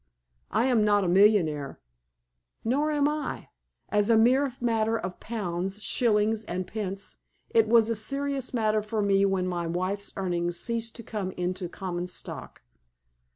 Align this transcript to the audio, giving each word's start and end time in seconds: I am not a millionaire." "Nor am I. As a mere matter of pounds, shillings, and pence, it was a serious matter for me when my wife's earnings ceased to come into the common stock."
I 0.49 0.65
am 0.65 0.83
not 0.83 1.03
a 1.03 1.07
millionaire." 1.07 1.79
"Nor 2.63 2.89
am 2.89 3.07
I. 3.07 3.49
As 3.89 4.09
a 4.09 4.17
mere 4.17 4.55
matter 4.59 4.97
of 4.97 5.19
pounds, 5.19 5.79
shillings, 5.83 6.43
and 6.45 6.65
pence, 6.65 7.17
it 7.51 7.67
was 7.67 7.87
a 7.87 7.95
serious 7.95 8.51
matter 8.51 8.81
for 8.81 9.03
me 9.03 9.25
when 9.25 9.45
my 9.45 9.67
wife's 9.67 10.11
earnings 10.15 10.59
ceased 10.59 10.95
to 10.95 11.03
come 11.03 11.29
into 11.33 11.65
the 11.65 11.69
common 11.69 12.07
stock." 12.07 12.63